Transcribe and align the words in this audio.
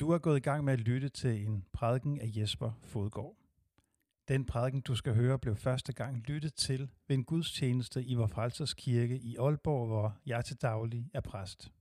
Du 0.00 0.10
er 0.10 0.18
gået 0.18 0.36
i 0.36 0.40
gang 0.40 0.64
med 0.64 0.72
at 0.72 0.80
lytte 0.80 1.08
til 1.08 1.46
en 1.46 1.64
prædiken 1.72 2.20
af 2.20 2.30
Jesper 2.36 2.72
Fodgård. 2.82 3.36
Den 4.28 4.44
prædiken, 4.44 4.80
du 4.80 4.94
skal 4.94 5.14
høre, 5.14 5.38
blev 5.38 5.56
første 5.56 5.92
gang 5.92 6.18
lyttet 6.18 6.54
til 6.54 6.90
ved 7.08 7.16
en 7.16 7.24
gudstjeneste 7.24 8.04
i 8.04 8.14
Vor 8.14 8.26
Frelsers 8.26 8.74
Kirke 8.74 9.18
i 9.18 9.36
Aalborg, 9.36 9.86
hvor 9.86 10.18
jeg 10.26 10.44
til 10.44 10.56
daglig 10.56 11.10
er 11.14 11.20
præst. 11.20 11.72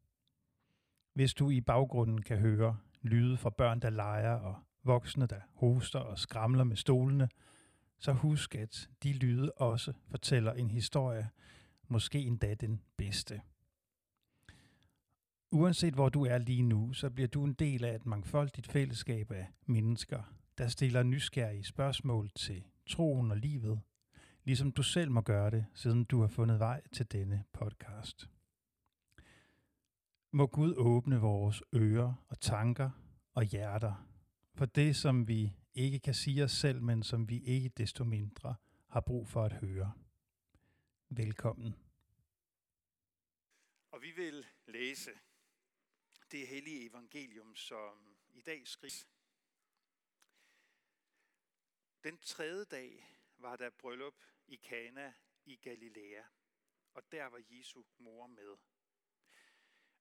Hvis 1.14 1.34
du 1.34 1.50
i 1.50 1.62
baggrunden 1.62 2.22
kan 2.22 2.38
høre 2.38 2.78
lyde 3.02 3.38
fra 3.38 3.50
børn, 3.50 3.80
der 3.80 3.90
leger, 3.90 4.34
og 4.34 4.56
voksne, 4.84 5.26
der 5.26 5.42
hoster 5.54 6.00
og 6.00 6.20
skramler 6.20 6.64
med 6.64 6.76
stolene, 6.76 7.30
så 8.00 8.12
husk, 8.14 8.56
at 8.56 8.90
de 9.04 9.14
lyde 9.14 9.52
også 9.52 9.94
fortæller 10.08 10.54
en 10.54 10.72
historie, 10.72 11.30
måske 11.88 12.20
endda 12.20 12.54
den 12.54 12.82
bedste. 12.98 13.42
Uanset 15.52 15.94
hvor 15.94 16.10
du 16.10 16.26
er 16.26 16.38
lige 16.38 16.64
nu, 16.64 16.94
så 16.94 17.10
bliver 17.10 17.28
du 17.28 17.44
en 17.44 17.54
del 17.54 17.86
af 17.86 17.96
et 17.96 18.06
mangfoldigt 18.06 18.68
fællesskab 18.68 19.32
af 19.32 19.48
mennesker, 19.66 20.24
der 20.58 20.68
stiller 20.68 21.04
nysgerrige 21.04 21.64
spørgsmål 21.64 22.30
til 22.30 22.64
troen 22.90 23.32
og 23.32 23.38
livet, 23.38 23.82
ligesom 24.44 24.72
du 24.72 24.84
selv 24.84 25.12
må 25.12 25.22
gøre 25.22 25.52
det, 25.52 25.66
siden 25.74 26.06
du 26.06 26.22
har 26.22 26.28
fundet 26.28 26.60
vej 26.60 26.82
til 26.92 27.12
denne 27.12 27.44
podcast. 27.54 28.30
Må 30.32 30.48
Gud 30.48 30.74
åbne 30.78 31.20
vores 31.20 31.64
ører 31.76 32.14
og 32.28 32.40
tanker 32.40 32.90
og 33.34 33.44
hjerter 33.44 34.08
for 34.54 34.66
det, 34.66 34.96
som 34.96 35.28
vi 35.28 35.54
ikke 35.74 36.00
kan 36.00 36.14
sige 36.14 36.44
os 36.44 36.52
selv, 36.52 36.82
men 36.82 37.04
som 37.04 37.30
vi 37.30 37.40
ikke 37.40 37.70
desto 37.70 38.04
mindre 38.04 38.56
har 38.88 39.02
brug 39.02 39.28
for 39.28 39.44
at 39.44 39.54
høre. 39.54 39.92
Velkommen. 41.10 41.76
Og 43.92 44.02
vi 44.02 44.12
vil 44.12 44.46
læse 44.68 45.12
det 46.32 46.48
hellige 46.48 46.86
evangelium, 46.86 47.56
som 47.56 48.18
i 48.34 48.42
dag 48.42 48.68
skrives. 48.68 49.08
Den 52.04 52.18
tredje 52.18 52.66
dag 52.66 53.20
var 53.38 53.56
der 53.56 53.70
bryllup 53.70 54.24
i 54.48 54.56
Kana 54.56 55.14
i 55.46 55.56
Galilea, 55.56 56.24
og 56.94 57.12
der 57.12 57.26
var 57.26 57.44
Jesu 57.50 57.84
mor 57.98 58.28
med. 58.28 58.58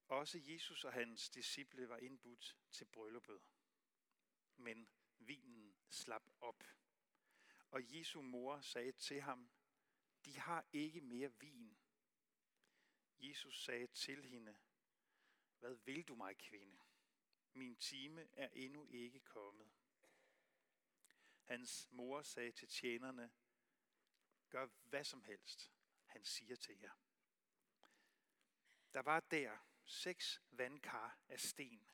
Også 0.08 0.38
Jesus 0.42 0.84
og 0.84 0.92
hans 0.92 1.30
disciple 1.30 1.88
var 1.88 1.96
indbudt 1.96 2.56
til 2.70 2.84
brylluppet. 2.84 3.40
Men 4.56 4.88
vinen 5.18 5.76
slap 5.88 6.30
op. 6.40 6.64
Og 7.70 7.98
Jesu 7.98 8.22
mor 8.22 8.60
sagde 8.60 8.92
til 8.92 9.20
ham, 9.20 9.50
de 10.24 10.38
har 10.38 10.66
ikke 10.72 11.00
mere 11.00 11.32
vin. 11.40 11.78
Jesus 13.18 13.64
sagde 13.64 13.86
til 13.86 14.24
hende, 14.24 14.58
hvad 15.58 15.74
vil 15.74 16.02
du 16.08 16.14
mig, 16.14 16.38
kvinde? 16.38 16.78
Min 17.52 17.76
time 17.76 18.28
er 18.32 18.48
endnu 18.52 18.86
ikke 18.86 19.20
kommet. 19.20 19.70
Hans 21.42 21.88
mor 21.90 22.22
sagde 22.22 22.52
til 22.52 22.68
tjenerne, 22.68 23.32
gør 24.48 24.66
hvad 24.66 25.04
som 25.04 25.22
helst, 25.22 25.72
han 26.04 26.24
siger 26.24 26.56
til 26.56 26.78
jer. 26.80 26.94
Der 28.94 29.00
var 29.00 29.20
der 29.20 29.58
seks 29.84 30.42
vandkar 30.50 31.18
af 31.28 31.40
sten. 31.40 31.90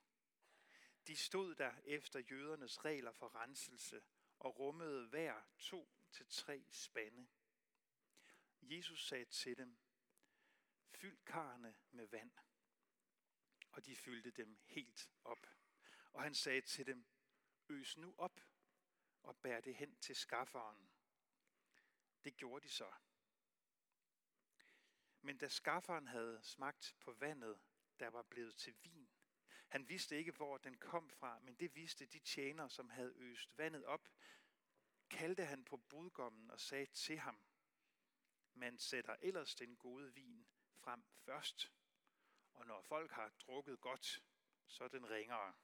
De 1.07 1.17
stod 1.17 1.55
der 1.55 1.75
efter 1.85 2.19
jødernes 2.19 2.85
regler 2.85 3.13
for 3.13 3.35
renselse 3.35 4.03
og 4.39 4.59
rummede 4.59 5.09
hver 5.09 5.43
to 5.59 5.89
til 6.11 6.27
tre 6.27 6.65
spande. 6.71 7.29
Jesus 8.61 9.09
sagde 9.09 9.25
til 9.25 9.57
dem, 9.57 9.79
fyld 10.91 11.19
karne 11.25 11.77
med 11.91 12.07
vand 12.07 12.33
og 13.75 13.87
de 13.87 13.97
fyldte 13.97 14.31
dem 14.31 14.59
helt 14.65 15.11
op. 15.25 15.47
Og 16.13 16.23
han 16.23 16.35
sagde 16.35 16.61
til 16.61 16.87
dem, 16.87 17.07
øs 17.69 17.97
nu 17.97 18.15
op 18.19 18.41
og 19.23 19.37
bær 19.37 19.61
det 19.61 19.75
hen 19.75 19.97
til 19.97 20.17
skafferen. 20.17 20.91
Det 22.25 22.37
gjorde 22.37 22.65
de 22.65 22.73
så. 22.73 22.93
Men 25.21 25.39
da 25.39 25.49
skafferen 25.49 26.09
havde 26.09 26.41
smagt 26.43 26.97
på 27.01 27.13
vandet, 27.13 27.61
der 27.99 28.09
var 28.09 28.23
blevet 28.23 28.57
til 28.57 28.75
vin, 28.83 29.09
han 29.75 29.89
vidste 29.89 30.17
ikke, 30.17 30.33
hvor 30.33 30.59
den 30.59 30.77
kom 30.77 31.11
fra, 31.11 31.39
men 31.39 31.55
det 31.55 31.75
vidste 31.75 32.07
de 32.07 32.19
tjenere, 32.19 32.71
som 32.71 32.91
havde 32.91 33.13
øst 33.17 33.59
vandet 33.59 33.85
op, 33.85 34.09
kaldte 35.11 35.45
han 35.45 35.65
på 35.65 35.77
budgommen 35.77 36.51
og 36.51 36.61
sagde 36.61 36.87
til 36.87 37.19
ham, 37.19 37.41
man 38.53 38.79
sætter 38.79 39.17
ellers 39.23 39.55
den 39.55 39.77
gode 39.77 40.15
vin 40.15 40.47
frem 40.73 41.05
først, 41.15 41.73
og 42.55 42.67
når 42.67 42.83
folk 42.83 43.11
har 43.11 43.29
drukket 43.29 43.81
godt, 43.81 44.25
så 44.67 44.85
er 44.85 44.89
den 44.89 45.11
ringere. 45.11 45.55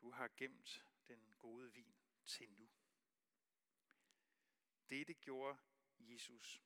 Du 0.00 0.10
har 0.10 0.30
gemt 0.36 0.84
den 1.08 1.34
gode 1.38 1.72
vin 1.72 1.96
til 2.26 2.52
nu. 2.52 2.70
Dette 4.90 5.14
gjorde 5.14 5.58
Jesus 5.98 6.62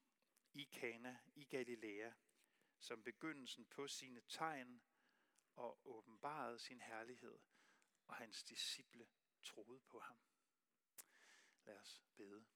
i 0.53 0.65
Kana 0.65 1.19
i 1.35 1.45
Galilea, 1.45 2.13
som 2.79 3.03
begyndelsen 3.03 3.67
på 3.67 3.89
sine 3.89 4.21
tegn 4.21 4.83
og 5.57 5.87
åbenbarede 5.87 6.59
sin 6.59 6.81
herlighed, 6.81 7.39
og 8.07 8.17
hans 8.17 8.45
disciple 8.45 9.09
troede 9.43 9.81
på 9.81 9.99
ham. 9.99 10.19
Lad 11.65 11.77
os 11.77 12.03
bede. 12.17 12.47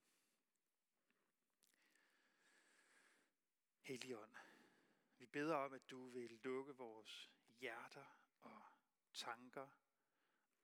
Helligånd, 3.80 4.34
vi 5.24 5.28
beder 5.28 5.56
om, 5.56 5.72
at 5.72 5.90
du 5.90 6.08
vil 6.08 6.30
lukke 6.30 6.76
vores 6.76 7.30
hjerter 7.60 8.04
og 8.40 8.62
tanker 9.12 9.68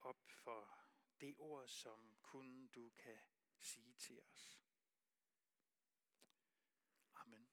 op 0.01 0.29
for 0.29 0.79
det 1.21 1.35
ord, 1.39 1.69
som 1.69 2.19
kun 2.23 2.69
du 2.69 2.91
kan 2.99 3.19
sige 3.59 3.95
til 3.95 4.23
os. 4.23 4.63
Amen. 7.15 7.49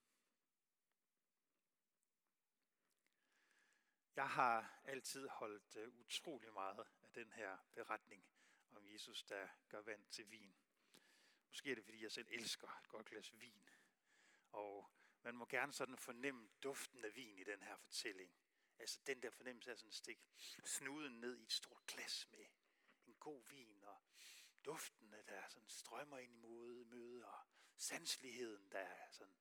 Jeg 4.15 4.29
har 4.29 4.81
altid 4.83 5.27
holdt 5.27 5.75
øh, 5.75 5.99
utrolig 5.99 6.53
meget 6.53 6.87
af 7.03 7.09
den 7.15 7.31
her 7.31 7.57
beretning 7.73 8.27
om 8.71 8.87
Jesus, 8.87 9.23
der 9.23 9.47
gør 9.69 9.81
vand 9.81 10.07
til 10.07 10.31
vin. 10.31 10.55
Måske 11.47 11.71
er 11.71 11.75
det, 11.75 11.83
fordi 11.83 12.03
jeg 12.03 12.11
selv 12.11 12.27
elsker 12.31 12.67
et 12.67 12.87
godt 12.87 13.05
glas 13.09 13.39
vin. 13.39 13.69
Og 14.51 14.91
man 15.23 15.35
må 15.35 15.45
gerne 15.45 15.73
sådan 15.73 15.97
fornemme 15.97 16.49
duften 16.63 17.05
af 17.05 17.15
vin 17.15 17.39
i 17.39 17.43
den 17.43 17.63
her 17.63 17.75
fortælling. 17.75 18.31
Altså 18.79 18.99
den 19.07 19.23
der 19.23 19.29
fornemmelse 19.29 19.71
af 19.71 19.77
sådan 19.77 19.89
at 19.89 19.93
stikke 19.95 20.21
snuden 20.65 21.19
ned 21.19 21.37
i 21.37 21.43
et 21.43 21.51
stort 21.51 21.85
glas 21.87 22.27
med 22.31 22.45
en 23.05 23.15
god 23.19 23.49
vin, 23.49 23.83
og 23.83 23.97
duften, 24.65 25.13
der 25.27 25.47
sådan 25.47 25.69
strømmer 25.69 26.17
ind 26.17 26.33
i 26.33 26.37
møde, 26.37 26.85
møde 26.85 27.25
og 27.25 27.39
sansligheden, 27.77 28.71
der 28.71 28.87
sådan 29.11 29.35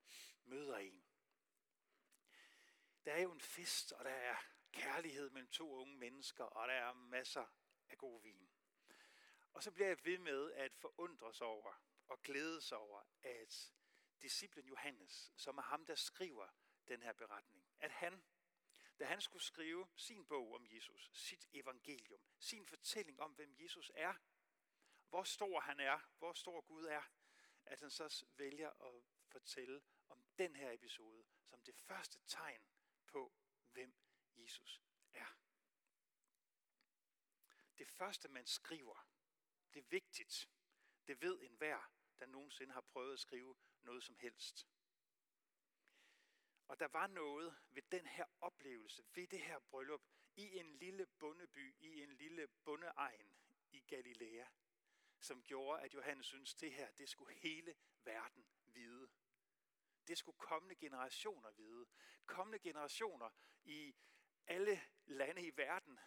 møder 0.45 0.77
en. 0.77 1.05
Der 3.05 3.13
er 3.13 3.23
jo 3.23 3.33
en 3.33 3.41
fest, 3.41 3.93
og 3.93 4.05
der 4.05 4.11
er 4.11 4.37
kærlighed 4.73 5.31
mellem 5.31 5.51
to 5.51 5.73
unge 5.73 5.97
mennesker, 5.97 6.45
og 6.45 6.69
der 6.69 6.75
er 6.75 6.93
masser 6.93 7.47
af 7.89 7.99
god 7.99 8.23
vin. 8.23 8.49
Og 9.53 9.63
så 9.63 9.71
bliver 9.71 9.89
jeg 9.89 10.05
ved 10.05 10.19
med 10.19 10.53
at 10.53 10.75
forundres 10.75 11.41
over 11.41 11.75
og 12.09 12.23
glæde 12.23 12.61
over, 12.73 13.03
at 13.23 13.73
disciplen 14.23 14.67
Johannes, 14.67 15.33
som 15.37 15.59
er 15.59 15.63
ham, 15.63 15.87
der 15.87 15.95
skriver 15.95 16.49
den 16.89 17.03
her 17.03 17.13
beretning, 17.13 17.67
at 17.79 17.91
han, 17.91 18.25
da 18.99 19.05
han 19.05 19.21
skulle 19.21 19.45
skrive 19.45 19.89
sin 19.97 20.27
bog 20.27 20.55
om 20.55 20.67
Jesus, 20.67 21.11
sit 21.13 21.47
evangelium, 21.53 22.21
sin 22.39 22.67
fortælling 22.67 23.21
om, 23.21 23.33
hvem 23.33 23.55
Jesus 23.59 23.93
er, 23.95 24.15
hvor 25.09 25.23
stor 25.23 25.61
han 25.61 25.81
er, 25.81 25.99
hvor 26.19 26.33
stor 26.33 26.61
Gud 26.61 26.85
er, 26.85 27.03
at 27.65 27.81
han 27.81 27.91
så 27.91 28.27
vælger 28.37 28.71
at 28.71 29.03
fortælle 29.29 29.83
om 30.09 30.25
den 30.39 30.57
her 30.57 30.71
episode 30.73 31.25
som 31.45 31.63
det 31.63 31.77
første 31.77 32.21
tegn 32.27 32.61
på, 33.07 33.33
hvem 33.73 33.95
Jesus 34.37 34.83
er. 35.13 35.27
Det 37.79 37.89
første, 37.89 38.29
man 38.29 38.47
skriver, 38.47 39.09
det 39.75 39.81
er 39.81 39.89
vigtigt. 39.89 40.49
Det 41.07 41.23
ved 41.23 41.43
enhver, 41.43 41.93
der 42.19 42.27
nogensinde 42.27 42.73
har 42.73 42.81
prøvet 42.81 43.13
at 43.13 43.21
skrive 43.21 43.57
noget 43.87 44.05
som 44.05 44.17
helst. 44.17 44.69
Og 46.69 46.81
der 46.81 46.89
var 46.89 47.07
noget 47.07 47.57
ved 47.71 47.83
den 47.83 48.07
her 48.07 48.25
oplevelse, 48.41 49.05
ved 49.15 49.27
det 49.27 49.41
her 49.41 49.59
bryllup, 49.59 50.03
i 50.37 50.59
en 50.59 50.77
lille 50.77 51.07
bondeby, 51.07 51.75
i 51.79 52.03
en 52.03 52.13
lille 52.13 52.47
bondeegn 52.65 53.35
i 53.71 53.81
Galilea, 53.81 54.47
som 55.21 55.43
gjorde, 55.43 55.83
at 55.83 55.95
Johannes 55.95 56.27
synes, 56.27 56.55
det 56.55 56.73
her, 56.73 56.91
det 56.91 57.09
skulle 57.09 57.35
hele 57.35 57.77
verden 58.05 58.47
vide. 58.65 59.09
Det 60.07 60.19
skulle 60.19 60.39
kommende 60.39 60.75
generationer 60.75 61.51
vide. 61.51 61.87
Kommende 62.27 62.59
generationer 62.59 63.31
i 63.65 63.95
alle 64.47 64.81
lande 65.07 65.43
i 65.43 65.57
verden, 65.57 65.99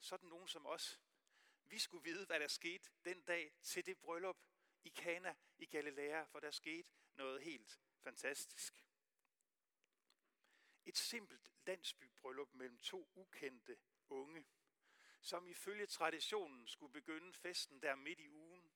sådan 0.00 0.28
nogen 0.28 0.48
som 0.48 0.66
os, 0.66 1.00
vi 1.64 1.78
skulle 1.78 2.04
vide, 2.04 2.26
hvad 2.26 2.40
der 2.40 2.48
skete 2.48 2.90
den 3.04 3.22
dag 3.22 3.52
til 3.62 3.86
det 3.86 3.98
bryllup, 3.98 4.36
i 4.84 4.88
Kana 4.88 5.34
i 5.58 5.66
Galilea, 5.66 6.24
for 6.24 6.40
der 6.40 6.50
skete 6.50 6.88
noget 7.14 7.42
helt 7.42 7.80
fantastisk. 8.02 8.82
Et 10.84 10.96
simpelt 10.96 11.52
landsbybryllup 11.66 12.54
mellem 12.54 12.78
to 12.78 13.10
ukendte 13.14 13.78
unge, 14.08 14.46
som 15.20 15.48
ifølge 15.48 15.86
traditionen 15.86 16.68
skulle 16.68 16.92
begynde 16.92 17.32
festen 17.32 17.82
der 17.82 17.94
midt 17.94 18.20
i 18.20 18.28
ugen, 18.28 18.70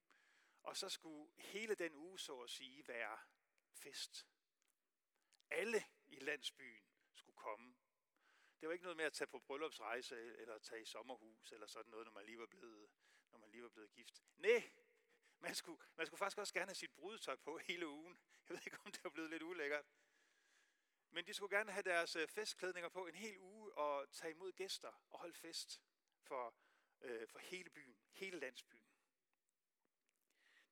og 0.62 0.76
så 0.76 0.88
skulle 0.88 1.32
hele 1.36 1.74
den 1.74 1.94
uge, 1.94 2.18
så 2.18 2.40
at 2.40 2.50
sige, 2.50 2.88
være 2.88 3.18
fest. 3.74 4.26
Alle 5.50 5.84
i 6.06 6.18
landsbyen 6.18 6.84
skulle 7.14 7.36
komme. 7.36 7.74
Det 8.60 8.68
var 8.68 8.72
ikke 8.72 8.82
noget 8.82 8.96
med 8.96 9.04
at 9.04 9.12
tage 9.12 9.28
på 9.28 9.38
bryllupsrejse 9.38 10.16
eller 10.16 10.58
tage 10.58 10.82
i 10.82 10.84
sommerhus 10.84 11.52
eller 11.52 11.66
sådan 11.66 11.90
noget, 11.90 12.06
når 12.06 12.12
man 12.12 12.26
lige 12.26 12.38
var 12.38 12.46
blevet, 12.46 12.90
når 13.30 13.38
man 13.38 13.50
lige 13.50 13.62
var 13.62 13.68
blevet 13.68 13.92
gift. 13.92 14.22
Nej, 14.36 14.70
man 15.42 15.54
skulle, 15.54 15.78
man 15.96 16.06
skulle 16.06 16.18
faktisk 16.18 16.38
også 16.38 16.54
gerne 16.54 16.68
have 16.68 16.74
sit 16.74 16.94
brudetøj 16.94 17.36
på 17.36 17.58
hele 17.58 17.88
ugen. 17.88 18.18
Jeg 18.48 18.56
ved 18.56 18.62
ikke, 18.66 18.78
om 18.84 18.92
det 18.92 19.04
var 19.04 19.10
blevet 19.10 19.30
lidt 19.30 19.42
ulækkert. 19.42 19.86
Men 21.10 21.26
de 21.26 21.34
skulle 21.34 21.56
gerne 21.56 21.72
have 21.72 21.82
deres 21.82 22.16
øh, 22.16 22.28
festklædninger 22.28 22.88
på 22.88 23.06
en 23.06 23.14
hel 23.14 23.38
uge 23.38 23.72
og 23.72 24.10
tage 24.10 24.30
imod 24.30 24.52
gæster 24.52 24.92
og 25.10 25.18
holde 25.18 25.34
fest 25.34 25.82
for, 26.20 26.54
øh, 27.00 27.28
for 27.28 27.38
hele 27.38 27.70
byen, 27.70 27.98
hele 28.10 28.38
landsbyen. 28.38 28.88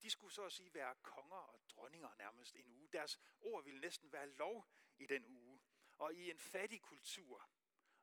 De 0.02 0.10
skulle 0.10 0.34
så 0.34 0.44
at 0.44 0.52
sige 0.52 0.74
være 0.74 0.94
konger 1.02 1.36
og 1.36 1.60
dronninger 1.68 2.14
nærmest 2.18 2.56
en 2.56 2.66
uge. 2.66 2.88
Deres 2.92 3.20
ord 3.40 3.64
ville 3.64 3.80
næsten 3.80 4.12
være 4.12 4.28
lov 4.28 4.68
i 4.98 5.06
den 5.06 5.26
uge. 5.26 5.60
Og 5.98 6.14
i 6.14 6.30
en 6.30 6.38
fattig 6.38 6.82
kultur, 6.82 7.50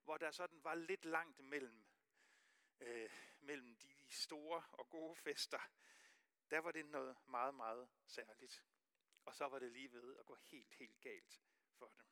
hvor 0.04 0.18
der 0.18 0.32
sådan 0.32 0.64
var 0.64 0.76
lidt 0.76 1.06
langt 1.06 1.40
mellem, 1.40 1.86
øh, 2.80 3.10
mellem 3.40 3.76
de 3.76 3.94
store 4.10 4.64
og 4.72 4.90
gode 4.90 5.16
fester, 5.16 5.60
der 6.52 6.60
var 6.60 6.72
det 6.72 6.86
noget 6.86 7.18
meget, 7.28 7.56
meget 7.56 7.90
særligt. 8.06 8.64
Og 9.26 9.36
så 9.36 9.48
var 9.48 9.60
det 9.60 9.72
lige 9.72 9.92
ved 9.92 10.18
at 10.18 10.26
gå 10.26 10.36
helt, 10.36 10.74
helt 10.74 11.02
galt 11.02 11.42
for 11.74 11.90
dem. 11.90 12.06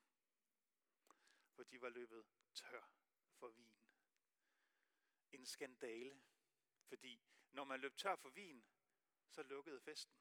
For 1.52 1.64
de 1.64 1.82
var 1.82 1.90
løbet 1.90 2.26
tør 2.54 2.90
for 3.34 3.48
vin. 3.48 3.74
En 5.32 5.46
skandale, 5.46 6.22
fordi 6.88 7.22
når 7.52 7.64
man 7.64 7.80
løb 7.80 7.98
tør 7.98 8.16
for 8.16 8.30
vin, 8.30 8.66
så 9.30 9.44
lukkede 9.44 9.82
festen. 9.82 10.16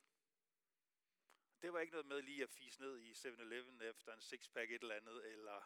Det 1.63 1.73
var 1.73 1.81
ikke 1.81 1.93
noget 1.93 2.07
med 2.07 2.23
lige 2.23 2.43
at 2.43 2.51
fise 2.51 2.81
ned 2.81 2.99
i 2.99 3.13
7-Eleven 3.13 3.83
efter 3.83 4.13
en 4.13 4.21
sixpack 4.21 4.71
et 4.71 4.83
eller 4.83 4.95
andet, 4.95 5.33
eller... 5.33 5.63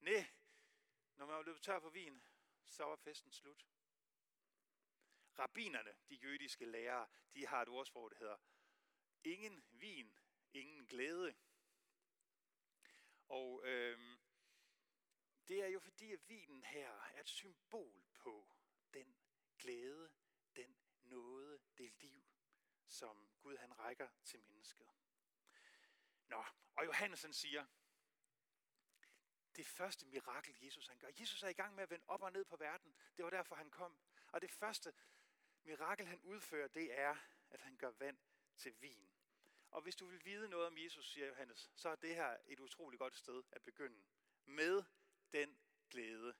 Nej, 0.00 0.30
når 1.16 1.26
man 1.26 1.36
var 1.36 1.42
løbet 1.42 1.62
tør 1.62 1.80
for 1.80 1.90
vin, 1.90 2.22
så 2.64 2.84
var 2.84 2.96
festen 2.96 3.32
slut. 3.32 3.66
Rabbinerne, 5.38 5.96
de 6.08 6.14
jødiske 6.14 6.64
lærere, 6.64 7.08
de 7.34 7.46
har 7.46 7.62
et 7.62 7.68
ordsprog, 7.68 8.10
der 8.10 8.16
hedder, 8.16 8.36
ingen 9.24 9.64
vin, 9.70 10.18
ingen 10.52 10.86
glæde. 10.86 11.34
Og 13.28 13.66
øhm, 13.66 14.18
det 15.48 15.62
er 15.62 15.66
jo 15.66 15.80
fordi, 15.80 16.12
at 16.12 16.28
vinen 16.28 16.64
her 16.64 16.90
er 16.90 17.20
et 17.20 17.28
symbol 17.28 18.04
på 18.14 18.48
den 18.94 19.16
glæde, 19.58 20.10
den 20.56 20.78
nåde, 21.02 21.60
det 21.78 21.92
liv, 21.92 22.24
som 22.86 23.28
Gud 23.40 23.56
han 23.56 23.78
rækker 23.78 24.08
til 24.24 24.40
mennesket. 24.42 24.88
Nå, 26.26 26.44
og 26.74 26.86
Johannes 26.86 27.26
siger, 27.32 27.66
det 29.56 29.66
første 29.66 30.06
mirakel, 30.06 30.56
Jesus 30.60 30.88
han 30.88 30.98
gør. 30.98 31.08
Jesus 31.20 31.42
er 31.42 31.48
i 31.48 31.52
gang 31.52 31.74
med 31.74 31.82
at 31.82 31.90
vende 31.90 32.04
op 32.08 32.22
og 32.22 32.32
ned 32.32 32.44
på 32.44 32.56
verden. 32.56 32.94
Det 33.16 33.24
var 33.24 33.30
derfor, 33.30 33.54
han 33.54 33.70
kom. 33.70 33.98
Og 34.32 34.42
det 34.42 34.50
første 34.50 34.94
mirakel, 35.68 36.06
han 36.06 36.20
udfører, 36.20 36.68
det 36.68 36.98
er, 36.98 37.16
at 37.50 37.60
han 37.60 37.76
gør 37.76 37.90
vand 37.90 38.18
til 38.56 38.80
vin. 38.80 39.10
Og 39.70 39.82
hvis 39.82 39.96
du 39.96 40.06
vil 40.06 40.24
vide 40.24 40.48
noget 40.48 40.66
om 40.66 40.78
Jesus, 40.78 41.12
siger 41.12 41.26
Johannes, 41.26 41.70
så 41.74 41.88
er 41.88 41.96
det 41.96 42.14
her 42.14 42.36
et 42.46 42.60
utroligt 42.60 42.98
godt 42.98 43.16
sted 43.16 43.42
at 43.52 43.62
begynde. 43.62 44.04
Med 44.44 44.84
den 45.32 45.58
glæde. 45.90 46.34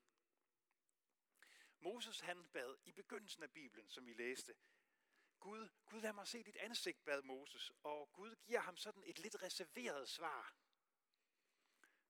Moses 1.80 2.20
han 2.20 2.48
bad 2.52 2.76
i 2.84 2.92
begyndelsen 2.92 3.42
af 3.42 3.50
Bibelen, 3.50 3.88
som 3.88 4.06
vi 4.06 4.12
læste, 4.12 4.54
Gud, 5.40 5.69
Gud 5.86 6.00
lad 6.00 6.12
mig 6.12 6.26
se 6.26 6.42
dit 6.42 6.56
ansigt, 6.56 7.04
bad 7.04 7.22
Moses, 7.22 7.72
og 7.82 8.12
Gud 8.12 8.34
giver 8.36 8.60
ham 8.60 8.76
sådan 8.76 9.02
et 9.06 9.19
lidt 9.19 9.42
reserveret 9.42 10.08
svar. 10.08 10.56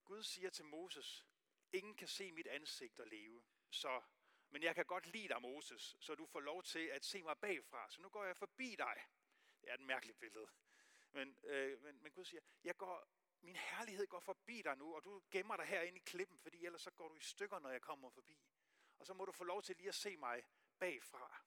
Gud 0.05 0.23
siger 0.23 0.51
til 0.51 0.65
Moses, 0.65 1.27
ingen 1.73 1.95
kan 1.95 2.09
se 2.09 2.33
mit 2.33 2.47
ansigt 2.47 3.01
og 3.01 3.07
leve, 3.07 3.45
så, 3.71 4.03
men 4.51 4.63
jeg 4.63 4.75
kan 4.75 4.85
godt 4.85 5.07
lide 5.07 5.29
dig, 5.29 5.43
Moses, 5.43 5.97
så 6.01 6.15
du 6.15 6.27
får 6.27 6.41
lov 6.41 6.63
til 6.63 6.87
at 6.87 7.05
se 7.05 7.23
mig 7.23 7.39
bagfra, 7.39 7.91
så 7.91 8.03
nu 8.03 8.09
går 8.09 8.25
jeg 8.25 8.37
forbi 8.37 8.75
dig. 8.79 9.07
Det 9.61 9.71
er 9.71 9.75
et 9.75 9.81
mærkeligt 9.81 10.19
billede. 10.19 10.47
Men, 11.11 11.39
øh, 11.45 11.83
men, 11.83 12.03
men 12.03 12.13
Gud 12.13 12.25
siger, 12.25 12.41
jeg 12.65 12.77
går, 12.77 13.09
min 13.41 13.57
herlighed 13.57 14.07
går 14.07 14.21
forbi 14.21 14.63
dig 14.63 14.77
nu, 14.77 14.95
og 14.97 15.05
du 15.05 15.23
gemmer 15.31 15.57
dig 15.57 15.67
herinde 15.67 15.99
i 15.99 16.03
klippen, 16.07 16.39
fordi 16.39 16.65
ellers 16.65 16.83
så 16.83 16.91
går 16.91 17.09
du 17.09 17.17
i 17.17 17.21
stykker, 17.21 17.59
når 17.59 17.71
jeg 17.71 17.83
kommer 17.83 18.11
forbi. 18.11 18.39
Og 18.99 19.07
så 19.07 19.15
må 19.15 19.25
du 19.25 19.33
få 19.33 19.45
lov 19.45 19.63
til 19.63 19.77
lige 19.77 19.89
at 19.89 19.95
se 19.95 20.17
mig 20.17 20.45
bagfra. 20.79 21.43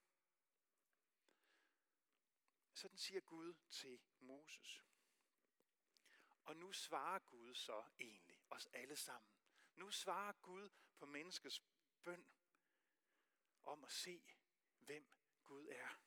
Sådan 2.73 2.97
siger 2.97 3.21
Gud 3.21 3.53
til 3.69 4.01
Moses. 4.19 4.83
Og 6.43 6.57
nu 6.57 6.71
svarer 6.71 7.19
Gud 7.19 7.53
så 7.53 7.83
egentlig 7.99 8.39
os 8.49 8.67
alle 8.73 8.95
sammen. 8.95 9.31
Nu 9.75 9.91
svarer 9.91 10.31
Gud 10.31 10.69
på 10.97 11.05
menneskets 11.05 11.61
bøn 12.03 12.25
om 13.65 13.83
at 13.83 13.91
se, 13.91 14.23
hvem 14.77 15.05
Gud 15.43 15.67
er. 15.67 16.01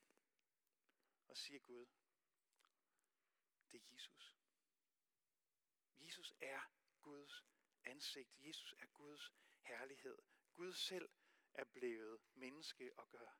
Og 1.28 1.36
siger 1.36 1.60
Gud, 1.60 1.86
det 3.72 3.82
er 3.82 3.92
Jesus. 3.92 4.36
Jesus 6.00 6.34
er 6.40 6.60
Guds 7.02 7.44
ansigt. 7.84 8.30
Jesus 8.38 8.74
er 8.78 8.86
Guds 8.86 9.32
herlighed. 9.60 10.18
Gud 10.52 10.72
selv 10.72 11.08
er 11.54 11.64
blevet 11.64 12.20
menneske 12.34 12.98
og 12.98 13.10
gør, 13.10 13.36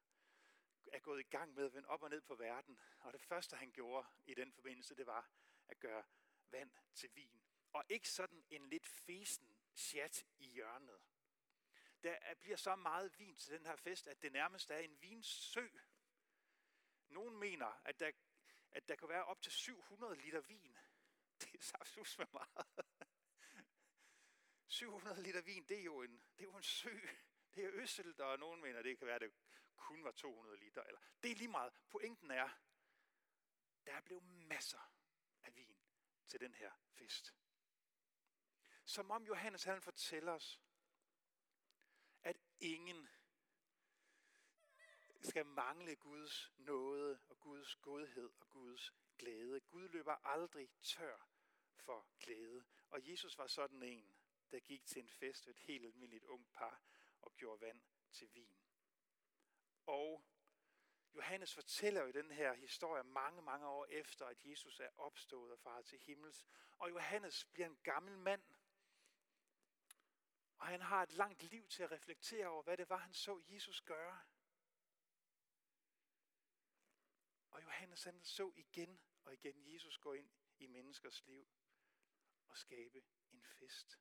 er 0.95 0.99
gået 0.99 1.21
i 1.21 1.31
gang 1.31 1.55
med 1.55 1.65
at 1.65 1.75
vende 1.75 1.89
op 1.89 2.03
og 2.03 2.11
ned 2.11 2.21
på 2.21 2.35
verden. 2.35 2.79
Og 3.01 3.13
det 3.13 3.21
første, 3.21 3.57
han 3.57 3.73
gjorde 3.73 4.09
i 4.27 4.35
den 4.35 4.53
forbindelse, 4.53 4.95
det 4.95 5.07
var 5.07 5.31
at 5.69 5.81
gøre 5.81 6.05
vand 6.51 6.71
til 6.95 7.15
vin. 7.15 7.43
Og 7.73 7.85
ikke 7.89 8.09
sådan 8.09 8.45
en 8.51 8.69
lidt 8.69 8.87
fesen 8.87 9.57
chat 9.75 10.27
i 10.39 10.47
hjørnet. 10.47 11.01
Der 12.05 12.35
bliver 12.35 12.57
så 12.57 12.77
meget 12.77 13.19
vin 13.19 13.37
til 13.37 13.53
den 13.59 13.67
her 13.67 13.77
fest, 13.77 14.07
at 14.07 14.23
det 14.23 14.33
nærmest 14.33 14.71
er 14.71 14.79
en 14.79 15.03
vinsø. 15.03 15.69
Nogen 17.09 17.37
mener, 17.37 17.81
at 17.85 18.01
der, 18.01 18.13
at 18.71 18.89
der 18.89 18.95
kan 18.95 19.09
være 19.09 19.25
op 19.25 19.43
til 19.43 19.53
700 19.53 20.17
liter 20.17 20.41
vin. 20.41 20.77
Det 21.41 21.55
er 21.55 21.63
saftsus 21.63 22.19
med 22.19 22.27
meget. 22.33 22.67
700 24.67 25.23
liter 25.23 25.41
vin, 25.41 25.65
det 25.65 25.79
er 25.79 25.85
jo 25.85 26.03
en, 26.03 26.13
det 26.13 26.41
er 26.41 26.45
jo 26.45 26.57
en 26.57 26.63
sø. 26.63 26.99
Det 27.55 27.65
er 27.65 27.71
øsselt, 27.73 28.21
og 28.21 28.39
nogen 28.39 28.61
mener, 28.61 28.83
det 28.83 28.99
kan 28.99 29.07
være, 29.07 29.15
at 29.15 29.21
det 29.21 29.33
kun 29.77 30.05
var 30.05 30.11
200 30.11 30.59
liter. 30.59 30.83
Eller, 30.83 31.01
det 31.23 31.31
er 31.31 31.35
lige 31.35 31.49
meget. 31.49 31.73
Pointen 31.91 32.31
er, 32.31 32.49
der 33.87 33.93
er 33.93 34.01
blevet 34.01 34.25
masser 34.25 34.93
af 35.43 35.55
vin 35.55 35.77
til 36.27 36.41
den 36.41 36.55
her 36.55 36.73
fest. 36.91 37.35
Som 38.85 39.11
om 39.11 39.27
Johannes 39.27 39.65
han 39.65 39.83
fortæller 39.83 40.33
os, 40.33 40.61
ingen 42.65 43.09
skal 45.21 45.47
mangle 45.47 45.97
Guds 45.97 46.53
nåde 46.57 47.21
og 47.29 47.41
Guds 47.41 47.77
godhed 47.77 48.31
og 48.41 48.49
Guds 48.49 48.95
glæde. 49.19 49.61
Gud 49.61 49.89
løber 49.89 50.27
aldrig 50.27 50.71
tør 50.83 51.29
for 51.77 52.07
glæde. 52.19 52.65
Og 52.91 53.11
Jesus 53.11 53.39
var 53.39 53.47
sådan 53.47 53.83
en, 53.83 54.15
der 54.51 54.61
gik 54.61 54.87
til 54.87 55.03
en 55.03 55.09
fest 55.09 55.49
et 55.49 55.59
helt 55.59 55.87
almindeligt 55.87 56.25
ung 56.25 56.53
par 56.53 56.83
og 57.23 57.37
gjorde 57.37 57.61
vand 57.61 57.83
til 58.13 58.35
vin. 58.35 58.57
Og 59.87 60.25
Johannes 61.15 61.55
fortæller 61.55 62.03
jo 62.03 62.11
den 62.11 62.31
her 62.31 62.55
historie 62.55 63.03
mange, 63.03 63.43
mange 63.43 63.67
år 63.67 63.87
efter, 63.91 64.27
at 64.27 64.45
Jesus 64.45 64.81
er 64.81 64.89
opstået 64.97 65.53
og 65.53 65.59
faret 65.59 65.87
til 65.87 65.99
himmels. 65.99 66.47
Og 66.79 66.91
Johannes 66.91 67.45
bliver 67.45 67.67
en 67.67 67.79
gammel 67.83 68.19
mand. 68.19 68.43
Og 70.65 70.71
han 70.71 70.81
har 70.81 71.03
et 71.03 71.13
langt 71.13 71.43
liv 71.43 71.69
til 71.69 71.83
at 71.83 71.91
reflektere 71.91 72.49
over, 72.49 72.63
hvad 72.63 72.77
det 72.77 72.89
var, 72.89 72.97
han 72.97 73.15
så 73.15 73.43
Jesus 73.49 73.81
gøre. 73.81 74.23
Og 77.51 77.63
Johannes 77.63 78.05
han 78.05 78.25
så 78.25 78.53
igen 78.57 79.01
og 79.25 79.33
igen 79.33 79.75
Jesus 79.75 79.99
gå 79.99 80.13
ind 80.13 80.31
i 80.59 80.67
menneskers 80.67 81.27
liv 81.27 81.49
og 82.49 82.59
skabe 82.59 83.05
en 83.31 83.43
fest. 83.43 84.01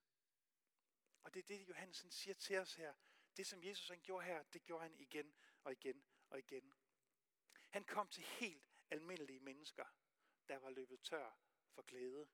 Og 1.24 1.34
det 1.34 1.40
er 1.40 1.48
det, 1.48 1.68
Johannes 1.70 2.02
han 2.02 2.12
siger 2.12 2.34
til 2.34 2.60
os 2.60 2.74
her. 2.74 2.94
Det, 3.38 3.48
som 3.48 3.64
Jesus 3.64 3.90
han 3.90 4.02
gjorde 4.02 4.26
her, 4.26 4.44
det 4.44 4.64
gjorde 4.64 4.84
han 4.84 4.96
igen 5.00 5.36
og 5.64 5.72
igen 5.72 6.06
og 6.30 6.40
igen. 6.40 6.74
Han 7.70 7.84
kom 7.84 8.10
til 8.10 8.24
helt 8.24 8.68
almindelige 8.90 9.40
mennesker, 9.40 9.86
der 10.48 10.58
var 10.58 10.70
løbet 10.70 11.02
tør 11.02 11.38
for 11.72 11.82
glæde. 11.82 12.30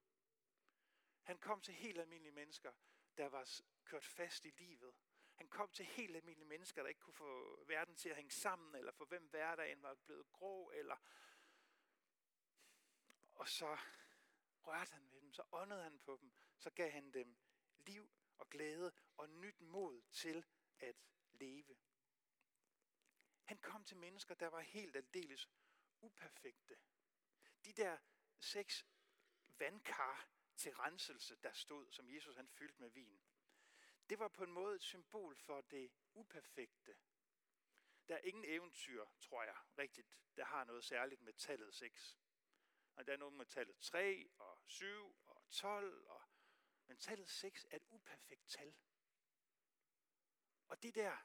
Han 1.22 1.38
kom 1.38 1.62
til 1.62 1.74
helt 1.74 2.00
almindelige 2.00 2.34
mennesker, 2.34 2.74
der 3.18 3.30
var 3.30 3.62
kørt 3.86 4.06
fast 4.06 4.46
i 4.46 4.50
livet. 4.50 4.94
Han 5.36 5.48
kom 5.48 5.72
til 5.72 5.86
helt 5.86 6.16
almindelige 6.16 6.48
mennesker, 6.48 6.82
der 6.82 6.90
ikke 6.90 7.02
kunne 7.02 7.14
få 7.14 7.64
verden 7.68 7.96
til 7.96 8.10
at 8.10 8.16
hænge 8.16 8.32
sammen, 8.32 8.76
eller 8.76 8.92
for 8.92 9.06
hvem 9.06 9.28
hverdagen 9.28 9.84
var 9.84 9.96
blevet 9.96 10.32
grå, 10.32 10.72
eller... 10.72 10.96
Og 13.36 13.50
så 13.50 13.78
rørte 14.64 14.94
han 14.94 15.12
ved 15.12 15.22
dem, 15.22 15.34
så 15.34 15.44
åndede 15.52 15.84
han 15.84 16.00
på 16.00 16.18
dem, 16.22 16.32
så 16.58 16.70
gav 16.70 16.92
han 16.92 17.12
dem 17.12 17.38
liv 17.78 18.10
og 18.38 18.50
glæde 18.50 18.92
og 19.18 19.30
nyt 19.30 19.62
mod 19.62 20.02
til 20.12 20.46
at 20.80 20.96
leve. 21.32 21.78
Han 23.44 23.58
kom 23.58 23.84
til 23.84 23.98
mennesker, 23.98 24.36
der 24.36 24.48
var 24.48 24.62
helt 24.62 24.96
aldeles 24.96 25.50
uperfekte. 26.02 26.78
De 27.66 27.74
der 27.74 27.98
seks 28.40 28.86
vandkar 29.48 30.30
til 30.60 30.76
renselse, 30.76 31.36
der 31.36 31.52
stod, 31.52 31.92
som 31.92 32.10
Jesus 32.10 32.36
han 32.36 32.48
fyldte 32.48 32.82
med 32.82 32.90
vin, 32.90 33.22
det 34.10 34.20
var 34.20 34.28
på 34.28 34.44
en 34.44 34.52
måde 34.52 34.76
et 34.76 34.84
symbol 34.84 35.36
for 35.36 35.62
det 35.62 35.92
uperfekte. 36.14 36.96
Der 38.08 38.16
er 38.16 38.22
ingen 38.22 38.46
eventyr, 38.46 39.06
tror 39.20 39.44
jeg, 39.44 39.58
rigtigt, 39.78 40.18
der 40.38 40.46
har 40.46 40.64
noget 40.64 40.84
særligt 40.84 41.22
med 41.22 41.34
tallet 41.34 41.74
6. 41.74 42.20
Og 42.96 43.08
der 43.08 43.14
er 43.14 43.18
noget 43.18 43.34
med 43.34 43.46
tallet 43.46 43.80
3 43.80 44.30
og 44.38 44.60
7 44.66 45.18
og 45.26 45.44
12, 45.50 46.08
og, 46.08 46.22
men 46.88 46.98
tallet 46.98 47.30
6 47.30 47.68
er 47.72 47.76
et 47.76 47.86
uperfekt 47.90 48.48
tal. 48.48 48.76
Og 50.68 50.84
de 50.84 50.92
der, 50.92 51.18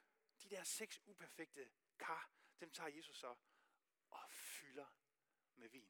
de 0.43 0.49
der 0.49 0.63
seks 0.65 1.01
uperfekte 1.05 1.71
kar, 1.99 2.31
dem 2.61 2.71
tager 2.71 2.89
Jesus 2.89 3.17
så 3.17 3.37
og 4.11 4.31
fylder 4.31 4.87
med 5.55 5.69
vin. 5.69 5.89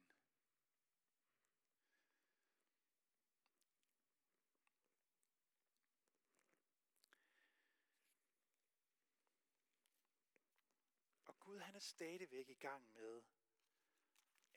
Og 11.25 11.39
Gud 11.39 11.53
han 11.65 11.75
er 11.75 11.79
stadigvæk 11.79 12.49
i 12.49 12.53
gang 12.53 12.93
med 12.93 13.21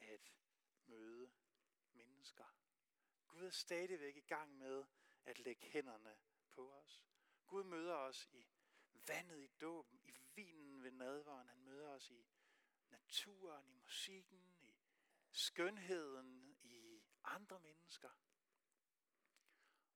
at 0.00 0.32
møde 0.86 1.32
mennesker. 1.92 2.44
Gud 3.26 3.44
er 3.44 3.50
stadigvæk 3.50 4.16
i 4.16 4.20
gang 4.20 4.58
med 4.58 4.84
at 5.24 5.38
lægge 5.38 5.66
hænderne 5.66 6.18
på 6.50 6.72
os. 6.72 7.04
Gud 7.46 7.64
møder 7.64 7.94
os 7.94 8.28
i 8.32 8.46
vandet 8.92 9.42
i 9.42 9.46
dåben, 9.46 10.00
i 10.04 10.14
vinen 10.34 10.82
ved 10.82 10.90
nadvaren. 10.90 11.48
Han 11.48 11.60
møder 11.60 11.88
os 11.88 12.10
i 12.10 12.26
naturen, 12.90 13.68
i 13.68 13.74
musikken, 13.74 14.56
i 14.60 14.76
skønheden, 15.30 16.56
i 16.62 17.02
andre 17.24 17.60
mennesker. 17.60 18.10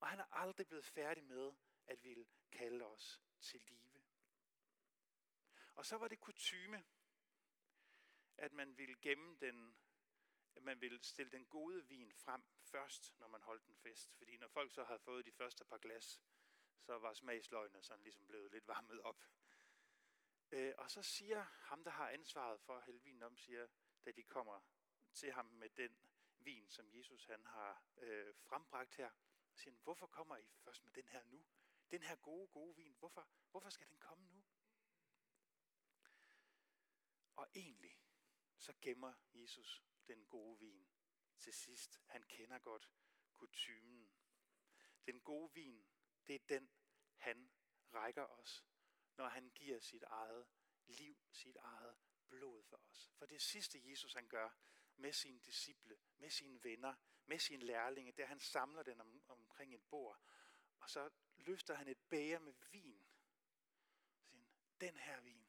Og 0.00 0.08
han 0.08 0.20
er 0.20 0.34
aldrig 0.34 0.66
blevet 0.66 0.84
færdig 0.84 1.24
med 1.24 1.52
at 1.86 2.04
ville 2.04 2.26
kalde 2.50 2.84
os 2.84 3.20
til 3.40 3.60
live. 3.60 4.02
Og 5.74 5.86
så 5.86 5.96
var 5.96 6.08
det 6.08 6.20
kutyme, 6.20 6.84
at 8.36 8.52
man 8.52 8.78
ville 8.78 8.96
gemme 9.02 9.36
den, 9.40 9.76
at 10.54 10.62
man 10.62 10.80
ville 10.80 11.02
stille 11.02 11.32
den 11.32 11.46
gode 11.46 11.86
vin 11.88 12.12
frem 12.12 12.42
først, 12.62 13.18
når 13.18 13.28
man 13.28 13.42
holdt 13.42 13.66
en 13.66 13.76
fest. 13.76 14.14
Fordi 14.16 14.36
når 14.36 14.48
folk 14.48 14.72
så 14.72 14.84
havde 14.84 14.98
fået 14.98 15.26
de 15.26 15.32
første 15.32 15.64
par 15.64 15.78
glas, 15.78 16.22
så 16.80 16.98
var 16.98 17.12
smagsløgene 17.12 17.82
sådan 17.82 18.02
ligesom 18.02 18.26
blevet 18.26 18.52
lidt 18.52 18.68
varmet 18.68 19.00
op. 19.00 19.24
Øh, 20.50 20.74
og 20.78 20.90
så 20.90 21.02
siger 21.02 21.42
ham, 21.42 21.84
der 21.84 21.90
har 21.90 22.08
ansvaret 22.08 22.60
for 22.60 22.76
at 22.76 22.84
hælde 22.84 23.02
vinen 23.02 23.22
om, 23.22 23.36
siger, 23.36 23.66
da 24.04 24.12
de 24.12 24.22
kommer 24.22 24.60
til 25.12 25.32
ham 25.32 25.46
med 25.46 25.68
den 25.68 25.98
vin, 26.38 26.70
som 26.70 26.94
Jesus 26.94 27.24
han 27.24 27.46
har 27.46 27.84
øh, 27.96 28.34
frembragt 28.34 28.94
her, 28.94 29.10
siger 29.54 29.74
hvorfor 29.76 30.06
kommer 30.06 30.36
I 30.36 30.52
først 30.64 30.84
med 30.84 30.92
den 30.92 31.08
her 31.08 31.24
nu? 31.24 31.44
Den 31.90 32.02
her 32.02 32.16
gode, 32.16 32.48
gode 32.48 32.76
vin, 32.76 32.94
hvorfor, 32.98 33.28
hvorfor 33.50 33.70
skal 33.70 33.88
den 33.88 33.98
komme 33.98 34.28
nu? 34.28 34.44
Og 37.36 37.48
egentlig, 37.54 38.01
så 38.62 38.74
gemmer 38.82 39.14
Jesus 39.34 39.82
den 40.08 40.24
gode 40.24 40.58
vin 40.58 40.88
til 41.38 41.52
sidst. 41.52 42.00
Han 42.06 42.22
kender 42.22 42.58
godt 42.58 42.90
kutymen. 43.32 44.12
Den 45.06 45.20
gode 45.20 45.54
vin, 45.54 45.86
det 46.26 46.34
er 46.34 46.46
den, 46.48 46.70
han 47.16 47.50
rækker 47.94 48.26
os, 48.26 48.64
når 49.16 49.28
han 49.28 49.50
giver 49.50 49.80
sit 49.80 50.02
eget 50.02 50.46
liv, 50.86 51.18
sit 51.30 51.56
eget 51.56 51.96
blod 52.28 52.62
for 52.62 52.76
os. 52.76 53.12
For 53.14 53.26
det 53.26 53.42
sidste 53.42 53.90
Jesus 53.90 54.14
han 54.14 54.28
gør 54.28 54.50
med 54.96 55.12
sine 55.12 55.40
disciple, 55.40 55.98
med 56.18 56.30
sine 56.30 56.64
venner, 56.64 56.94
med 57.26 57.38
sine 57.38 57.64
lærlinge, 57.64 58.12
det 58.12 58.22
er, 58.22 58.26
han 58.26 58.40
samler 58.40 58.82
den 58.82 59.00
om, 59.00 59.22
omkring 59.28 59.74
et 59.74 59.82
bord, 59.82 60.22
og 60.78 60.90
så 60.90 61.10
løfter 61.36 61.74
han 61.74 61.88
et 61.88 61.98
bæger 61.98 62.38
med 62.38 62.54
vin. 62.70 63.08
Siger, 64.18 64.48
den 64.80 64.96
her 64.96 65.20
vin, 65.20 65.48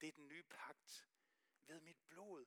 det 0.00 0.08
er 0.08 0.12
den 0.12 0.28
nye 0.28 0.42
pagt 0.42 1.08
ved 1.68 1.80
mit 1.80 1.98
blod, 2.08 2.46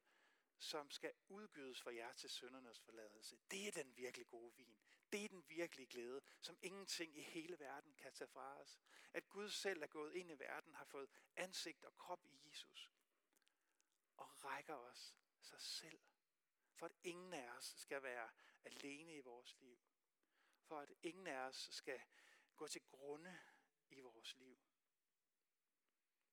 som 0.59 0.91
skal 0.91 1.13
udgydes 1.27 1.81
for 1.81 1.89
jer 1.89 2.13
til 2.13 2.29
søndernes 2.29 2.79
forladelse. 2.79 3.37
Det 3.51 3.67
er 3.67 3.71
den 3.71 3.97
virkelig 3.97 4.27
gode 4.27 4.55
vin. 4.55 4.77
Det 5.11 5.23
er 5.23 5.27
den 5.27 5.49
virkelige 5.49 5.87
glæde, 5.87 6.21
som 6.41 6.57
ingenting 6.61 7.17
i 7.17 7.21
hele 7.21 7.59
verden 7.59 7.93
kan 7.93 8.13
tage 8.13 8.27
fra 8.27 8.59
os. 8.59 8.79
At 9.13 9.29
Gud 9.29 9.49
selv 9.49 9.83
er 9.83 9.87
gået 9.87 10.13
ind 10.13 10.31
i 10.31 10.39
verden, 10.39 10.75
har 10.75 10.85
fået 10.85 11.09
ansigt 11.35 11.83
og 11.83 11.97
krop 11.97 12.25
i 12.25 12.49
Jesus. 12.49 12.91
Og 14.17 14.45
rækker 14.45 14.75
os 14.75 15.15
sig 15.41 15.61
selv. 15.61 15.99
For 16.73 16.85
at 16.85 16.95
ingen 17.03 17.33
af 17.33 17.51
os 17.57 17.65
skal 17.77 18.03
være 18.03 18.29
alene 18.63 19.15
i 19.15 19.19
vores 19.19 19.57
liv. 19.59 19.79
For 20.61 20.79
at 20.79 20.93
ingen 21.01 21.27
af 21.27 21.37
os 21.39 21.69
skal 21.71 22.01
gå 22.55 22.67
til 22.67 22.81
grunde 22.81 23.39
i 23.89 23.99
vores 23.99 24.35
liv. 24.37 24.57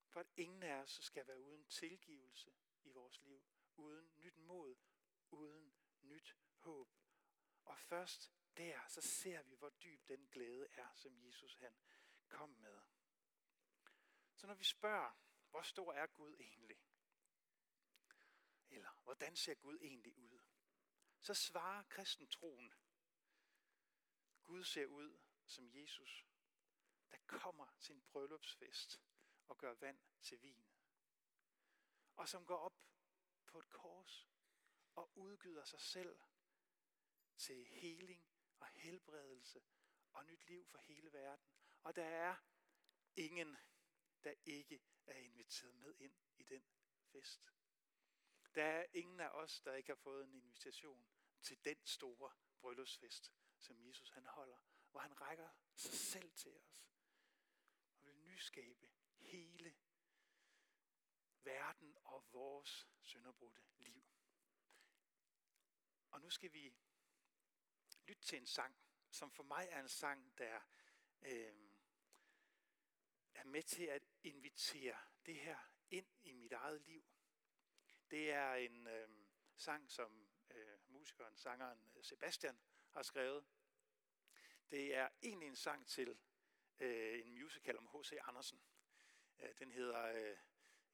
For 0.07 0.19
at 0.19 0.27
ingen 0.37 0.63
af 0.63 0.75
os 0.75 0.99
skal 1.01 1.27
være 1.27 1.39
uden 1.39 1.65
tilgivelse 1.65 2.51
i 2.87 2.91
vores 2.91 3.21
liv 3.21 3.43
uden 3.75 4.11
nyt 4.15 4.37
mod, 4.37 4.75
uden 5.31 5.73
nyt 6.01 6.35
håb. 6.57 6.89
Og 7.65 7.79
først 7.79 8.33
der, 8.57 8.87
så 8.87 9.01
ser 9.01 9.43
vi, 9.43 9.55
hvor 9.55 9.69
dyb 9.69 10.07
den 10.07 10.27
glæde 10.27 10.67
er, 10.71 10.93
som 10.93 11.19
Jesus 11.25 11.55
han 11.55 11.75
kom 12.27 12.49
med. 12.49 12.81
Så 14.35 14.47
når 14.47 14.53
vi 14.53 14.63
spørger, 14.63 15.11
hvor 15.49 15.61
stor 15.61 15.93
er 15.93 16.07
Gud 16.07 16.35
egentlig? 16.39 16.77
Eller 18.69 19.01
hvordan 19.03 19.35
ser 19.35 19.53
Gud 19.53 19.79
egentlig 19.81 20.17
ud? 20.17 20.39
Så 21.19 21.33
svarer 21.33 21.83
kristentroen, 21.83 22.73
Gud 24.43 24.63
ser 24.63 24.85
ud 24.85 25.19
som 25.45 25.69
Jesus, 25.73 26.25
der 27.11 27.17
kommer 27.27 27.67
til 27.79 27.95
en 27.95 28.01
bryllupsfest 28.01 29.01
og 29.47 29.57
gør 29.57 29.73
vand 29.73 29.99
til 30.21 30.41
vin. 30.41 30.65
Og 32.17 32.29
som 32.29 32.45
går 32.45 32.57
op 32.57 32.77
på 33.45 33.59
et 33.59 33.69
kors 33.69 34.27
og 34.95 35.17
udgyder 35.17 35.63
sig 35.63 35.81
selv 35.81 36.19
til 37.37 37.65
heling 37.65 38.27
og 38.59 38.67
helbredelse 38.67 39.63
og 40.13 40.25
nyt 40.25 40.45
liv 40.45 40.65
for 40.65 40.77
hele 40.77 41.13
verden. 41.13 41.45
Og 41.83 41.95
der 41.95 42.05
er 42.05 42.35
ingen, 43.15 43.57
der 44.23 44.33
ikke 44.45 44.83
er 45.05 45.13
inviteret 45.13 45.75
med 45.75 45.95
ind 45.99 46.15
i 46.37 46.43
den 46.43 46.63
fest. 47.11 47.53
Der 48.55 48.63
er 48.63 48.85
ingen 48.93 49.19
af 49.19 49.29
os, 49.29 49.61
der 49.61 49.73
ikke 49.73 49.89
har 49.89 49.95
fået 49.95 50.23
en 50.23 50.33
invitation 50.33 51.07
til 51.41 51.65
den 51.65 51.85
store 51.85 52.31
bryllupsfest, 52.59 53.31
som 53.57 53.81
Jesus 53.81 54.09
han 54.09 54.25
holder, 54.25 54.57
hvor 54.91 54.99
han 54.99 55.21
rækker 55.21 55.49
sig 55.75 55.93
selv 55.93 56.31
til 56.31 56.57
os 56.57 56.83
og 57.97 58.05
vil 58.05 58.17
nyskabe 58.17 58.89
hele 59.17 59.75
verden 61.43 61.97
og 62.03 62.27
vores 62.31 62.87
sønderbrudte 63.01 63.61
liv. 63.77 64.03
Og 66.11 66.21
nu 66.21 66.29
skal 66.29 66.53
vi 66.53 66.75
lytte 68.07 68.23
til 68.23 68.37
en 68.37 68.47
sang, 68.47 68.75
som 69.11 69.31
for 69.31 69.43
mig 69.43 69.67
er 69.71 69.79
en 69.79 69.89
sang, 69.89 70.37
der 70.37 70.59
øh, 71.21 71.55
er 73.33 73.43
med 73.43 73.63
til 73.63 73.83
at 73.83 74.03
invitere 74.23 74.97
det 75.25 75.35
her 75.35 75.57
ind 75.89 76.07
i 76.23 76.33
mit 76.33 76.51
eget 76.51 76.81
liv. 76.81 77.03
Det 78.11 78.31
er 78.31 78.53
en 78.53 78.87
øh, 78.87 79.09
sang, 79.55 79.91
som 79.91 80.27
øh, 80.51 80.79
musikeren, 80.87 81.37
sangeren 81.37 81.91
øh, 81.95 82.03
Sebastian 82.03 82.59
har 82.89 83.01
skrevet. 83.01 83.45
Det 84.69 84.95
er 84.95 85.09
egentlig 85.21 85.47
en 85.47 85.55
sang 85.55 85.87
til 85.87 86.17
øh, 86.79 87.19
en 87.19 87.33
musical 87.33 87.77
om 87.77 87.87
H.C. 87.87 88.13
Andersen. 88.21 88.61
Øh, 89.39 89.49
den 89.59 89.71
hedder 89.71 90.03
øh, 90.03 90.37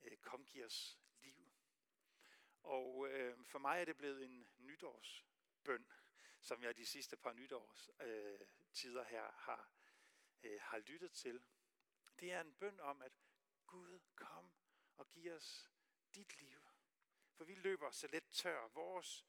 Øh, 0.03 0.17
kom, 0.17 0.45
giv 0.45 0.65
os 0.65 0.99
liv. 1.21 1.51
Og 2.63 3.07
øh, 3.09 3.45
for 3.45 3.59
mig 3.59 3.81
er 3.81 3.85
det 3.85 3.97
blevet 3.97 4.25
en 4.25 4.47
nytårsbøn, 4.57 5.85
som 6.41 6.63
jeg 6.63 6.77
de 6.77 6.85
sidste 6.85 7.17
par 7.17 7.33
nytårs 7.33 7.89
øh, 8.01 8.39
tider 8.73 9.03
her 9.03 9.31
har, 9.31 9.71
øh, 10.43 10.61
har 10.61 10.77
lyttet 10.77 11.11
til. 11.11 11.43
Det 12.19 12.31
er 12.31 12.41
en 12.41 12.53
bøn 12.53 12.79
om, 12.79 13.01
at 13.01 13.11
Gud 13.67 13.99
kom 14.15 14.53
og 14.97 15.09
giv 15.09 15.33
os 15.33 15.71
dit 16.15 16.41
liv. 16.41 16.59
For 17.33 17.43
vi 17.43 17.55
løber 17.55 17.91
så 17.91 18.07
let 18.07 18.23
tør. 18.31 18.67
Vores 18.67 19.25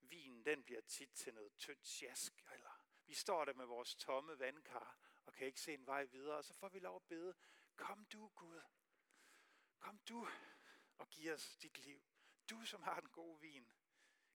vin, 0.00 0.44
den 0.44 0.64
bliver 0.64 0.80
tit 0.80 1.10
til 1.14 1.34
noget 1.34 1.52
tyndt 1.56 1.86
sjask, 1.86 2.44
eller 2.52 2.82
vi 3.06 3.14
står 3.14 3.44
der 3.44 3.52
med 3.52 3.64
vores 3.64 3.94
tomme 3.94 4.38
vandkar 4.38 4.98
og 5.24 5.32
kan 5.32 5.46
ikke 5.46 5.60
se 5.60 5.74
en 5.74 5.86
vej 5.86 6.04
videre, 6.04 6.36
og 6.36 6.44
så 6.44 6.54
får 6.54 6.68
vi 6.68 6.78
lov 6.78 6.96
at 6.96 7.02
bede, 7.02 7.34
kom 7.76 8.04
du 8.04 8.28
Gud, 8.28 8.60
Kom 9.86 9.98
du 9.98 10.28
og 10.98 11.08
giv 11.10 11.32
os 11.32 11.56
dit 11.56 11.78
liv. 11.78 12.02
Du, 12.50 12.64
som 12.64 12.82
har 12.82 13.00
den 13.00 13.08
gode 13.10 13.40
vin. 13.40 13.72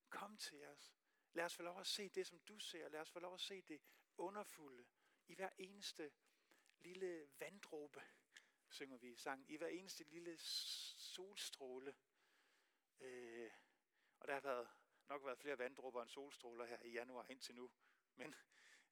Kom 0.09 0.37
til 0.37 0.67
os. 0.67 0.95
Lad 1.33 1.45
os 1.45 1.55
få 1.55 1.63
lov 1.63 1.79
at 1.79 1.87
se 1.87 2.09
det, 2.09 2.27
som 2.27 2.39
du 2.39 2.59
ser. 2.59 2.89
Lad 2.89 2.99
os 2.99 3.11
få 3.11 3.19
lov 3.19 3.33
at 3.33 3.41
se 3.41 3.61
det 3.61 3.81
underfulde 4.17 4.85
i 5.27 5.35
hver 5.35 5.49
eneste 5.57 6.11
lille 6.79 7.29
vanddråbe, 7.39 8.01
synger 8.69 8.97
vi 8.97 9.11
i 9.11 9.15
sangen. 9.15 9.49
I 9.49 9.57
hver 9.57 9.67
eneste 9.67 10.03
lille 10.03 10.37
solstråle. 10.37 11.95
Øh, 12.99 13.51
og 14.19 14.27
der 14.27 14.33
har 14.33 14.41
været, 14.41 14.69
nok 15.07 15.25
været 15.25 15.39
flere 15.39 15.57
vanddråber 15.57 16.01
end 16.01 16.09
solstråler 16.09 16.65
her 16.65 16.81
i 16.81 16.91
januar 16.91 17.25
indtil 17.29 17.55
nu. 17.55 17.71
Men 18.15 18.35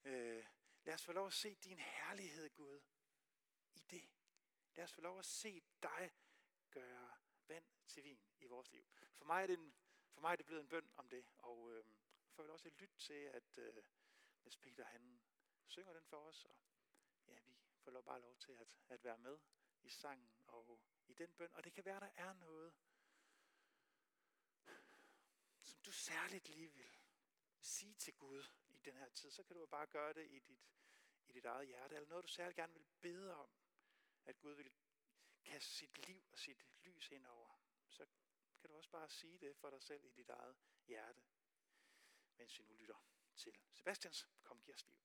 øh, 0.04 0.46
lad 0.84 0.94
os 0.94 1.06
få 1.06 1.12
lov 1.12 1.28
at 1.28 1.34
se 1.34 1.56
din 1.56 1.80
herlighed, 1.80 2.50
Gud, 2.50 2.82
i 3.74 3.80
det. 3.90 4.10
Lad 4.76 4.84
os 4.84 4.94
få 4.94 5.02
lov 5.02 5.20
at 5.20 5.26
se 5.26 5.62
dig 5.84 6.12
gøre 6.72 7.12
vand 7.48 7.66
til 7.88 8.04
vin 8.04 8.20
i 8.40 8.46
vores 8.46 8.72
liv. 8.72 8.86
For 9.18 9.26
mig 9.26 9.44
er 9.44 9.48
det, 9.48 9.60
en, 9.60 9.74
for 10.12 10.22
mig 10.22 10.32
er 10.32 10.36
det 10.36 10.46
blevet 10.46 10.62
en 10.62 10.70
bøn 10.70 10.92
om 10.96 11.10
det, 11.10 11.26
og 11.38 11.72
øh, 11.72 11.86
får 12.32 12.44
vi 12.44 12.50
også 12.50 12.68
at 12.68 12.82
lytte 12.82 12.96
til, 12.98 13.14
at 13.14 13.58
øh, 13.58 13.84
hvis 14.42 14.58
Peter 14.58 14.84
han 14.84 15.22
synger 15.68 15.94
den 15.94 16.06
for 16.06 16.18
os, 16.18 16.46
og 16.46 16.56
ja, 17.28 17.40
vi 17.46 17.58
får 17.80 17.92
lov, 17.92 18.04
bare 18.04 18.22
lov 18.22 18.36
til 18.38 18.52
at, 18.52 18.68
at 18.90 19.04
være 19.04 19.18
med 19.18 19.40
i 19.82 19.90
sangen 19.90 20.30
og 20.48 20.80
i 21.08 21.14
den 21.14 21.34
bøn. 21.34 21.54
Og 21.54 21.64
det 21.64 21.74
kan 21.74 21.86
være, 21.86 22.00
der 22.00 22.12
er 22.16 22.34
noget, 22.34 22.74
som 25.62 25.80
du 25.86 25.92
særligt 25.92 26.50
lige 26.50 26.72
vil 26.72 26.98
sige 27.62 27.94
til 27.94 28.14
Gud 28.14 28.44
i 28.70 28.80
den 28.80 28.96
her 28.96 29.10
tid. 29.10 29.32
Så 29.32 29.44
kan 29.44 29.56
du 29.56 29.66
bare 29.66 29.88
gøre 29.88 30.14
det 30.14 30.28
i 30.32 30.40
dit, 30.40 30.60
i 31.28 31.32
dit 31.32 31.46
eget 31.46 31.68
hjerte, 31.68 31.96
eller 31.96 32.10
noget, 32.10 32.24
du 32.24 32.28
særligt 32.28 32.56
gerne 32.56 32.74
vil 32.74 32.86
bede 33.02 33.36
om, 33.36 33.50
at 34.26 34.40
Gud 34.40 34.54
vil 34.54 34.72
kaste 35.44 35.72
sit 35.72 36.08
liv 36.08 36.28
og 36.32 36.38
sit 36.38 36.66
lys 36.84 37.12
ind 37.12 37.26
over. 37.26 37.60
Så 37.88 38.06
kan 38.60 38.70
du 38.70 38.76
også 38.76 38.90
bare 38.90 39.10
sige 39.10 39.38
det 39.38 39.56
for 39.56 39.70
dig 39.70 39.82
selv 39.82 40.06
i 40.06 40.10
dit 40.10 40.30
eget 40.30 40.56
hjerte, 40.88 41.22
mens 42.38 42.60
vi 42.60 42.64
nu 42.64 42.74
lytter 42.76 43.06
til 43.36 43.54
Sebastians 43.74 44.28
Kom, 44.44 44.62
giv 44.62 44.74
os 44.74 44.86
liv. 44.88 44.96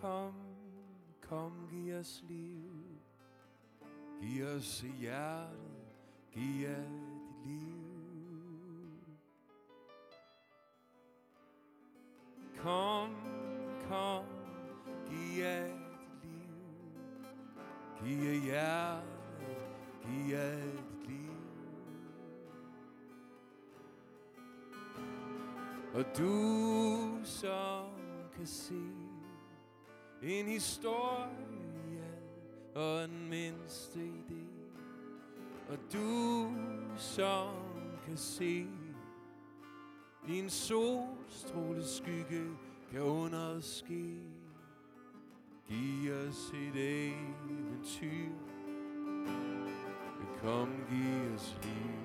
Kom, 0.00 0.32
kom, 1.28 1.52
giv 1.70 1.98
os 1.98 2.24
liv. 2.28 2.98
Giv 4.20 4.46
os 4.56 4.84
hjertet, 5.00 5.60
giv 6.32 6.60
jer 6.60 6.82
dit 6.82 7.46
liv. 7.46 9.04
Kom, 12.62 13.14
kom, 13.88 14.24
giv 15.08 15.38
jer 15.38 15.66
dit 16.22 16.24
liv. 16.24 17.24
Giv 18.00 18.24
jer 18.24 18.40
hjertet, 18.44 19.06
giv 20.02 20.30
jer 20.30 20.56
dit 20.56 21.08
liv. 21.08 21.30
Og 25.94 26.04
du 26.18 27.24
som 27.24 27.90
kan 28.36 28.46
se 28.46 28.99
en 30.22 30.46
historie 30.46 32.04
og 32.74 33.04
en 33.04 33.28
mindste 33.28 33.98
idé. 33.98 34.44
Og 35.68 35.78
du 35.92 36.50
som 36.96 37.54
kan 38.04 38.16
se 38.16 38.66
i 40.28 40.38
en 40.38 40.50
solstråle 40.50 41.84
skygge 41.84 42.46
kan 42.90 43.02
underske. 43.02 44.16
Giv 45.68 46.12
os 46.12 46.52
et 46.54 47.06
eventyr. 47.08 48.32
Kom, 50.42 50.68
giv 50.90 51.34
os 51.34 51.58
liv. 51.62 52.00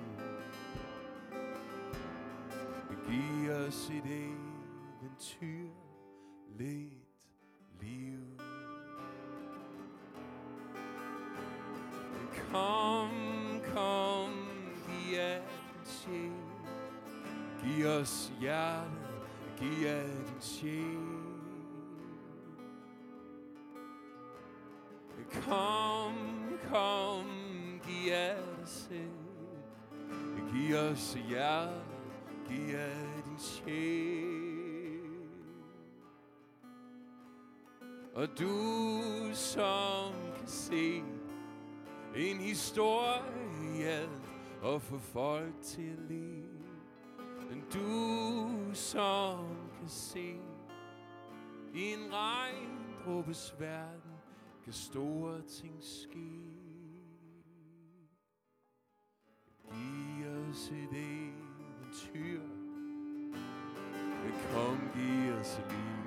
Giv 3.08 3.50
os 3.50 3.90
et 3.90 4.06
eventyr. 4.06 5.70
Læg 6.58 7.05
liv. 7.80 8.18
Kom, 12.50 13.10
kom, 13.74 14.30
giv 14.86 15.18
af 15.18 15.40
din 15.72 15.84
sjæl. 15.84 16.32
Giv 17.62 17.86
os 17.86 18.32
hjerte, 18.40 18.90
giv 19.58 19.86
af 19.86 20.08
din 20.26 20.40
sjæl. 20.40 21.26
Kom, 25.44 26.14
kom, 26.70 27.26
giv 27.86 28.12
af 28.12 28.36
dig 28.58 28.68
selv. 28.68 29.10
Giv 30.52 30.76
os 30.76 31.18
hjerte, 31.28 31.80
giv 32.48 32.74
af 32.74 33.22
din 33.24 33.38
sjæl. 33.38 34.45
Og 38.16 38.28
du 38.38 39.30
som 39.32 40.12
kan 40.36 40.46
se 40.46 41.02
en 42.16 42.38
historie 42.38 44.08
og 44.62 44.82
få 44.82 44.98
folk 44.98 45.54
til 45.62 45.90
at 45.90 45.98
le. 45.98 46.44
Men 47.48 47.64
du 47.72 48.74
som 48.74 49.56
kan 49.78 49.88
se 49.88 50.40
i 51.74 51.92
en 51.92 52.12
regndruppes 52.12 53.54
verden 53.58 54.12
kan 54.64 54.72
store 54.72 55.42
ting 55.42 55.76
ske. 55.82 56.56
Giv 59.72 60.26
os 60.50 60.68
et 60.68 60.92
eventyr, 60.92 62.40
men 64.22 64.32
kom 64.52 64.78
giv 64.94 65.32
os 65.32 65.60
liv. 65.70 66.05